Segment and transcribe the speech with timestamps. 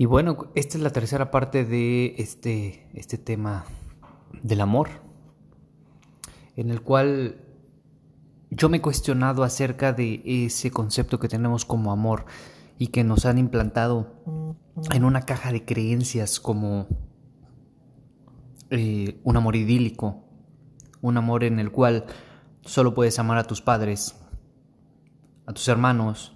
[0.00, 3.66] Y bueno, esta es la tercera parte de este, este tema
[4.42, 4.88] del amor,
[6.56, 7.44] en el cual
[8.48, 12.24] yo me he cuestionado acerca de ese concepto que tenemos como amor
[12.78, 14.24] y que nos han implantado
[14.90, 16.86] en una caja de creencias como
[18.70, 20.24] eh, un amor idílico,
[21.02, 22.06] un amor en el cual
[22.62, 24.16] solo puedes amar a tus padres,
[25.44, 26.32] a tus hermanos,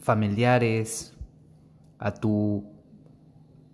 [0.00, 1.16] familiares,
[2.00, 2.64] a tu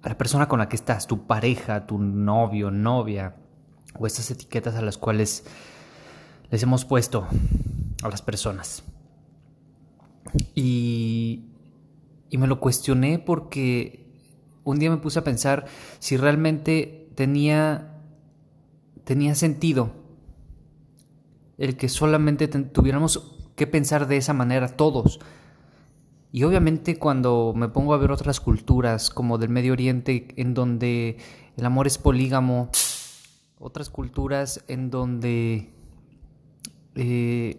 [0.02, 3.34] a la persona con la que estás, tu pareja, tu novio, novia,
[3.98, 5.44] o estas etiquetas a las cuales
[6.50, 7.26] les hemos puesto
[8.02, 8.84] a las personas.
[10.54, 11.46] Y,
[12.30, 14.06] y me lo cuestioné porque
[14.62, 15.66] un día me puse a pensar
[15.98, 18.00] si realmente tenía,
[19.04, 19.90] tenía sentido
[21.58, 25.20] el que solamente tuviéramos que pensar de esa manera todos.
[26.36, 31.16] Y obviamente cuando me pongo a ver otras culturas como del Medio Oriente en donde
[31.56, 32.68] el amor es polígamo,
[33.59, 35.70] otras culturas en donde
[36.95, 37.59] eh,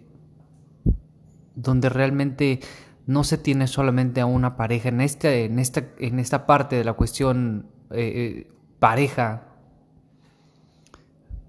[1.56, 2.60] donde realmente
[3.04, 6.84] no se tiene solamente a una pareja en este, en esta en esta parte de
[6.84, 8.12] la cuestión eh,
[8.46, 9.48] eh, pareja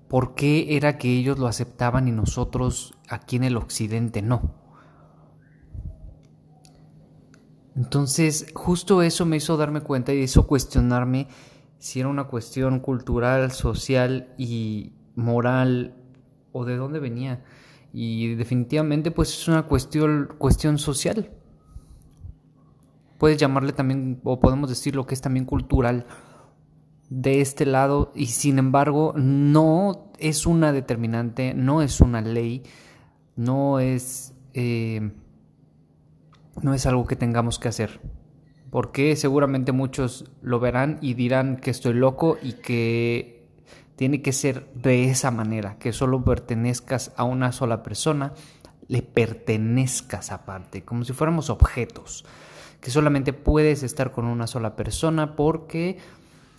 [0.07, 4.68] ¿por qué era que ellos lo aceptaban y nosotros aquí en el occidente no?
[7.79, 11.29] Entonces, justo eso me hizo darme cuenta y hizo cuestionarme
[11.77, 15.95] si era una cuestión cultural, social y moral
[16.51, 17.41] o de dónde venía.
[17.93, 21.31] Y definitivamente pues es una cuestión, cuestión social.
[23.17, 26.05] Puedes llamarle también, o podemos decir lo que es también cultural
[27.09, 32.61] de este lado y sin embargo no es una determinante, no es una ley,
[33.37, 34.33] no es...
[34.53, 35.13] Eh,
[36.61, 38.01] no es algo que tengamos que hacer.
[38.69, 43.47] Porque seguramente muchos lo verán y dirán que estoy loco y que
[43.95, 48.33] tiene que ser de esa manera, que solo pertenezcas a una sola persona,
[48.87, 52.25] le pertenezcas aparte, como si fuéramos objetos,
[52.79, 55.97] que solamente puedes estar con una sola persona porque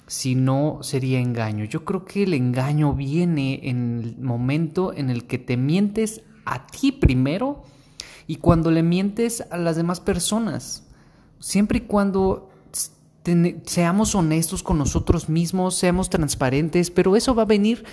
[0.06, 1.64] si no sería engaño.
[1.64, 6.66] Yo creo que el engaño viene en el momento en el que te mientes a
[6.66, 7.62] ti primero
[8.30, 10.84] y cuando le mientes a las demás personas.
[11.41, 12.48] Siempre y cuando
[13.66, 17.84] seamos honestos con nosotros mismos, seamos transparentes, pero eso va a venir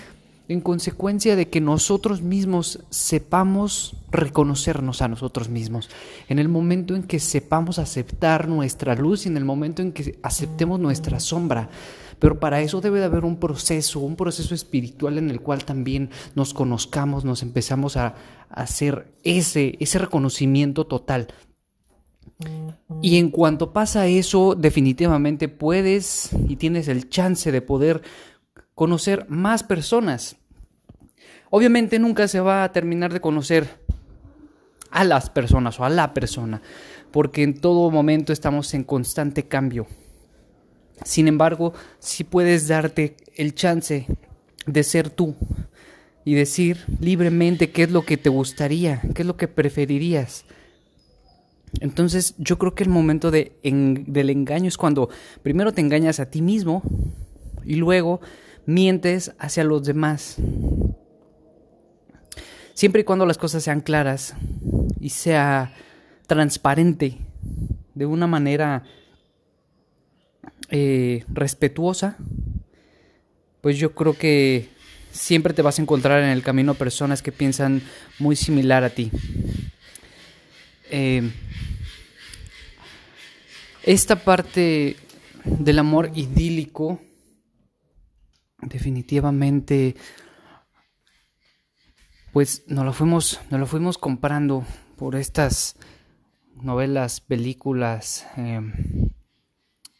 [0.47, 5.89] en consecuencia de que nosotros mismos sepamos reconocernos a nosotros mismos,
[6.29, 10.19] en el momento en que sepamos aceptar nuestra luz y en el momento en que
[10.21, 11.71] aceptemos nuestra sombra.
[12.19, 16.09] Pero para eso debe de haber un proceso, un proceso espiritual en el cual también
[16.35, 18.16] nos conozcamos, nos empezamos a,
[18.50, 21.27] hacer ese, ese reconocimiento total.
[23.01, 28.01] Y en cuanto pasa eso, definitivamente puedes y tienes el chance de poder
[28.73, 30.38] conocer más personas.
[31.50, 33.85] Obviamente nunca se va a terminar de conocer
[34.91, 36.61] a las personas o a la persona,
[37.11, 39.88] porque en todo momento estamos en constante cambio.
[41.03, 44.07] Sin embargo, si puedes darte el chance
[44.65, 45.35] de ser tú
[46.25, 50.45] y decir libremente qué es lo que te gustaría, qué es lo que preferirías.
[51.79, 55.09] Entonces yo creo que el momento de del engaño es cuando
[55.43, 56.81] primero te engañas a ti mismo
[57.63, 58.19] y luego
[58.65, 60.37] mientes hacia los demás.
[62.73, 64.35] Siempre y cuando las cosas sean claras
[64.99, 65.73] y sea
[66.27, 67.17] transparente
[67.95, 68.83] de una manera
[70.69, 72.17] eh, respetuosa,
[73.61, 74.69] pues yo creo que
[75.11, 77.81] siempre te vas a encontrar en el camino personas que piensan
[78.19, 79.11] muy similar a ti.
[80.89, 81.29] Eh,
[83.83, 84.95] esta parte
[85.44, 87.00] del amor idílico
[88.61, 89.95] definitivamente
[92.33, 94.66] pues nos lo fuimos nos lo fuimos comprando
[94.97, 95.75] por estas
[96.61, 98.61] novelas películas eh,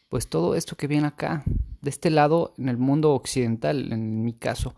[0.08, 1.44] pues todo esto que viene acá,
[1.80, 4.74] de este lado, en el mundo occidental, en mi caso.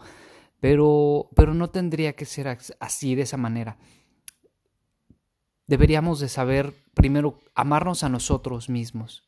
[0.61, 3.79] Pero, pero no tendría que ser así, de esa manera.
[5.67, 9.25] Deberíamos de saber primero amarnos a nosotros mismos.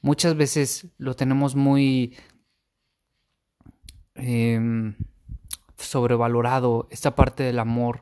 [0.00, 2.16] Muchas veces lo tenemos muy
[4.14, 4.94] em,
[5.76, 8.00] sobrevalorado, esta parte del amor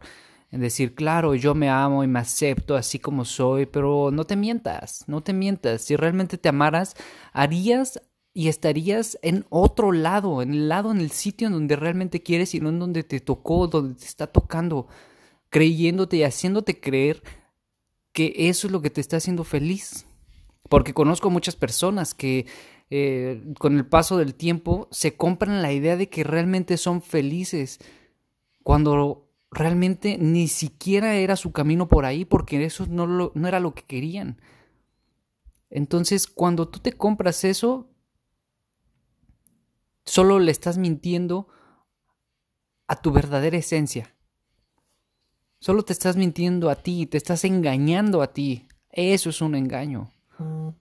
[0.52, 4.36] en decir, claro, yo me amo y me acepto así como soy, pero no te
[4.36, 5.80] mientas, no te mientas.
[5.80, 6.94] Si realmente te amaras,
[7.32, 8.02] harías
[8.34, 12.54] y estarías en otro lado, en el lado, en el sitio en donde realmente quieres
[12.54, 14.88] y no en donde te tocó, donde te está tocando,
[15.48, 17.22] creyéndote y haciéndote creer
[18.12, 20.04] que eso es lo que te está haciendo feliz.
[20.68, 22.46] Porque conozco muchas personas que
[22.90, 27.78] eh, con el paso del tiempo se compran la idea de que realmente son felices
[28.62, 33.74] cuando realmente ni siquiera era su camino por ahí porque eso no, no era lo
[33.74, 34.40] que querían.
[35.70, 37.88] Entonces, cuando tú te compras eso,
[40.04, 41.48] solo le estás mintiendo
[42.86, 44.14] a tu verdadera esencia.
[45.60, 48.66] Solo te estás mintiendo a ti, te estás engañando a ti.
[48.90, 50.10] Eso es un engaño.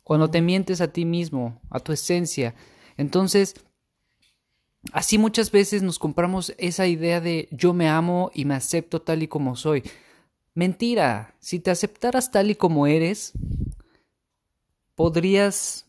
[0.04, 2.56] Cuando te mientes a ti mismo, a tu esencia.
[2.98, 3.56] Entonces,
[4.92, 9.24] así muchas veces nos compramos esa idea de yo me amo y me acepto tal
[9.24, 9.84] y como soy.
[10.54, 13.34] Mentira, si te aceptaras tal y como eres,
[14.96, 15.88] podrías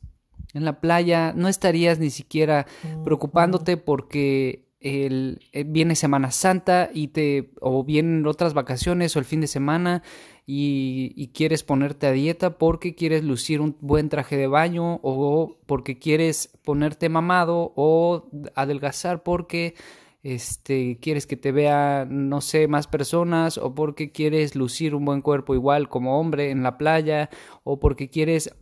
[0.54, 2.66] en la playa, no estarías ni siquiera
[3.04, 9.24] preocupándote porque el, eh, viene Semana Santa y te o vienen otras vacaciones o el
[9.24, 10.02] fin de semana
[10.44, 15.98] y, quieres ponerte a dieta porque quieres lucir un buen traje de baño o porque
[15.98, 19.74] quieres ponerte mamado o adelgazar porque
[20.22, 25.20] este quieres que te vea no sé más personas o porque quieres lucir un buen
[25.20, 27.30] cuerpo igual como hombre en la playa
[27.64, 28.54] o porque quieres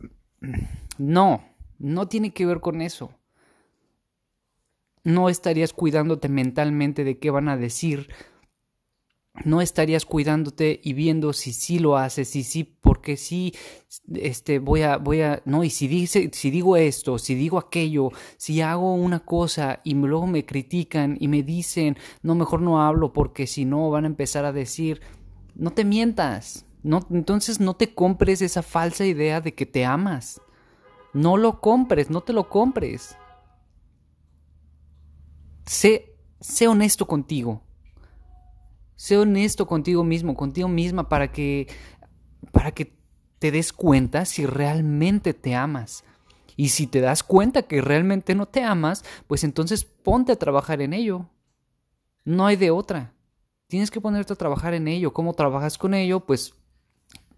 [0.97, 1.43] no
[1.77, 3.11] no tiene que ver con eso
[5.03, 8.09] no estarías cuidándote mentalmente de qué van a decir,
[9.45, 13.53] no estarías cuidándote y viendo si sí lo haces, si sí, porque sí,
[14.13, 18.09] este, voy a, voy a, no, y si dice, si digo esto, si digo aquello,
[18.37, 23.13] si hago una cosa y luego me critican y me dicen, no, mejor no hablo
[23.13, 25.01] porque si no van a empezar a decir,
[25.55, 30.41] no te mientas, no, entonces no te compres esa falsa idea de que te amas,
[31.13, 33.15] no lo compres, no te lo compres.
[35.71, 37.61] Sé, sé honesto contigo.
[38.97, 41.69] Sé honesto contigo mismo, contigo misma para que
[42.51, 42.93] para que
[43.39, 46.03] te des cuenta si realmente te amas.
[46.57, 50.81] Y si te das cuenta que realmente no te amas, pues entonces ponte a trabajar
[50.81, 51.29] en ello.
[52.25, 53.13] No hay de otra.
[53.67, 55.13] Tienes que ponerte a trabajar en ello.
[55.13, 56.19] ¿Cómo trabajas con ello?
[56.19, 56.53] Pues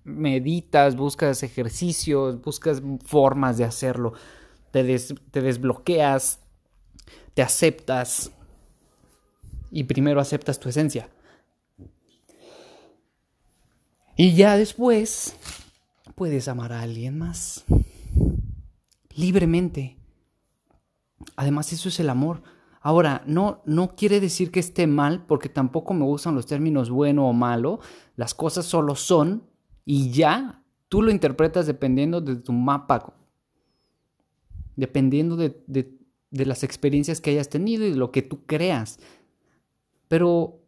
[0.04, 4.14] meditas, buscas ejercicios, buscas formas de hacerlo.
[4.72, 4.98] Te,
[5.30, 6.43] te desbloqueas,
[7.34, 8.32] te aceptas
[9.72, 11.10] y primero aceptas tu esencia.
[14.16, 15.36] Y ya después
[16.16, 17.66] puedes amar a alguien más
[19.16, 19.98] libremente.
[21.36, 22.44] Además eso es el amor.
[22.82, 27.28] Ahora, no, no quiere decir que esté mal, porque tampoco me gustan los términos bueno
[27.28, 27.80] o malo.
[28.16, 29.44] Las cosas solo son
[29.86, 33.14] y ya tú lo interpretas dependiendo de tu mapa,
[34.76, 35.98] dependiendo de, de,
[36.34, 39.00] de las experiencias que hayas tenido y de lo que tú creas.
[40.08, 40.60] Pero,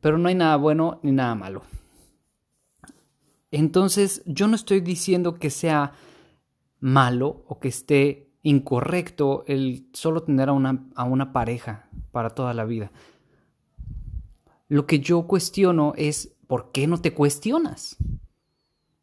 [0.00, 1.62] pero no hay nada bueno ni nada malo.
[3.52, 5.92] Entonces, yo no estoy diciendo que sea
[6.80, 12.52] malo o que esté incorrecto el solo tener a una, a una pareja para toda
[12.52, 12.90] la vida.
[14.66, 17.96] Lo que yo cuestiono es, ¿por qué no te cuestionas?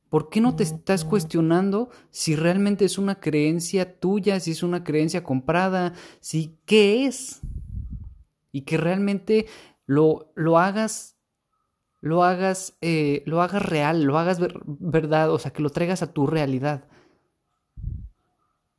[0.10, 4.84] ¿Por qué no te estás cuestionando si realmente es una creencia tuya, si es una
[4.84, 7.42] creencia comprada, si qué es?
[8.52, 9.48] Y que realmente
[9.86, 11.18] lo, lo hagas,
[12.02, 16.13] lo hagas, eh, lo hagas real, lo hagas verdad, o sea, que lo traigas a
[16.13, 16.88] tu realidad.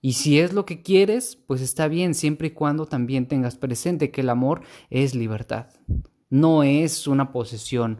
[0.00, 4.12] Y si es lo que quieres, pues está bien, siempre y cuando también tengas presente
[4.12, 5.66] que el amor es libertad,
[6.30, 7.98] no es una posesión.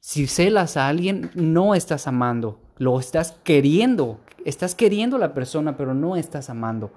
[0.00, 4.18] Si celas a alguien, no estás amando, lo estás queriendo.
[4.44, 6.90] Estás queriendo a la persona, pero no estás amando.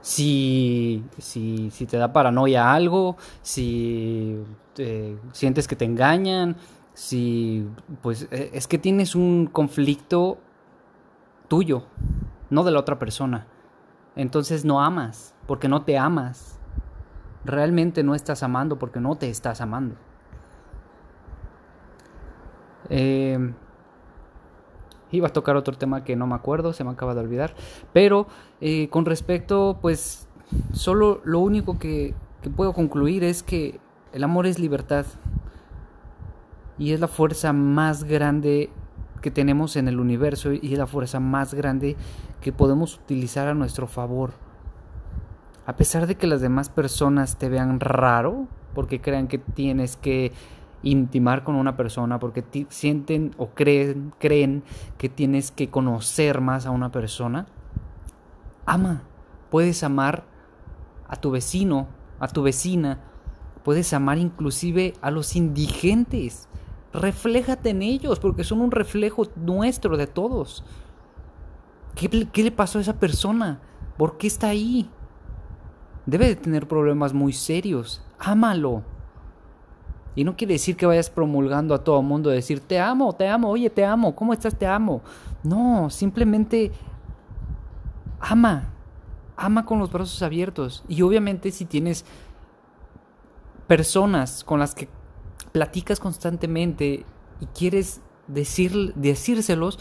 [0.00, 4.38] Si, si, si te da paranoia algo, si
[5.32, 6.56] sientes que te engañan,
[6.94, 7.66] si
[8.02, 10.38] pues e, es que tienes un conflicto
[11.48, 11.84] tuyo,
[12.50, 13.46] no de la otra persona.
[14.14, 16.58] Entonces no amas, porque no te amas.
[17.44, 19.96] Realmente no estás amando porque no te estás amando.
[22.90, 23.52] Eh,
[25.12, 27.54] iba a tocar otro tema que no me acuerdo, se me acaba de olvidar.
[27.92, 28.26] Pero
[28.60, 30.28] eh, con respecto, pues,
[30.72, 33.80] solo lo único que, que puedo concluir es que
[34.12, 35.06] el amor es libertad.
[36.78, 38.70] Y es la fuerza más grande
[39.22, 41.96] que tenemos en el universo y es la fuerza más grande
[42.40, 44.32] que podemos utilizar a nuestro favor.
[45.66, 50.32] A pesar de que las demás personas te vean raro, porque crean que tienes que
[50.86, 54.62] intimar con una persona porque sienten o creen, creen
[54.98, 57.46] que tienes que conocer más a una persona,
[58.64, 59.02] ama.
[59.50, 60.24] Puedes amar
[61.08, 61.88] a tu vecino,
[62.18, 63.00] a tu vecina,
[63.64, 66.48] puedes amar inclusive a los indigentes.
[66.92, 70.64] refléjate en ellos, porque son un reflejo nuestro, de todos.
[71.94, 73.60] ¿Qué, ¿Qué, le pasó a esa persona?
[73.98, 74.88] ¿Por qué está ahí?
[76.06, 78.02] Debe de tener problemas muy serios.
[78.18, 78.82] Ámalo.
[80.16, 83.50] Y no quiere decir que vayas promulgando a todo mundo, decir, te amo, te amo,
[83.50, 84.58] oye, te amo, ¿cómo estás?
[84.58, 85.02] Te amo.
[85.44, 86.72] No, simplemente
[88.18, 88.70] ama,
[89.36, 90.82] ama con los brazos abiertos.
[90.88, 92.06] Y obviamente si tienes
[93.66, 94.88] personas con las que
[95.52, 97.04] platicas constantemente
[97.40, 99.78] y quieres decir, decírselos,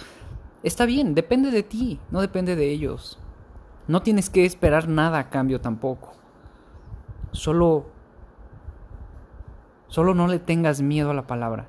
[0.64, 3.20] está bien, depende de ti, no depende de ellos.
[3.88, 6.12] No tienes que esperar nada a cambio tampoco.
[7.32, 7.95] Solo
[9.88, 11.68] Solo no le tengas miedo a la palabra.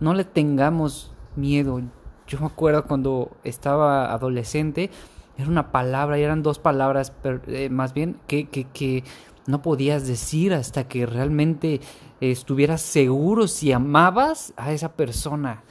[0.00, 1.80] No le tengamos miedo.
[2.26, 4.90] Yo me acuerdo cuando estaba adolescente,
[5.36, 7.12] era una palabra, y eran dos palabras,
[7.46, 9.04] eh, más bien, que, que, que,
[9.46, 11.80] no podías decir hasta que realmente
[12.20, 15.62] estuvieras seguro si amabas a esa persona.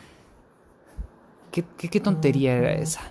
[1.52, 3.02] ¿Qué, qué, tontería era esa?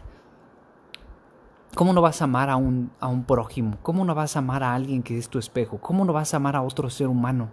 [1.76, 3.78] ¿Cómo no vas a amar a un, a un prójimo?
[3.82, 5.78] ¿Cómo no vas a amar a alguien que es tu espejo?
[5.78, 7.48] ¿Cómo no vas a amar a otro ser humano?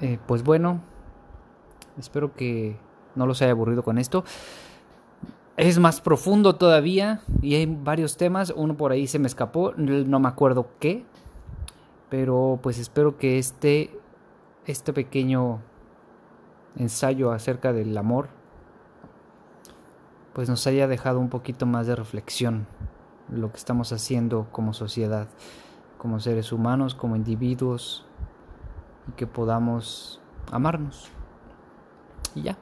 [0.00, 0.80] Eh, pues bueno,
[1.98, 2.78] espero que
[3.14, 4.24] no los haya aburrido con esto.
[5.56, 8.52] Es más profundo todavía y hay varios temas.
[8.54, 11.04] Uno por ahí se me escapó, no me acuerdo qué.
[12.10, 13.98] Pero pues espero que este,
[14.66, 15.60] este pequeño
[16.76, 18.28] ensayo acerca del amor
[20.36, 22.66] pues nos haya dejado un poquito más de reflexión
[23.30, 25.28] lo que estamos haciendo como sociedad,
[25.98, 28.05] como seres humanos, como individuos,
[29.08, 30.20] y que podamos
[30.50, 31.10] amarnos.
[32.34, 32.58] Y ya.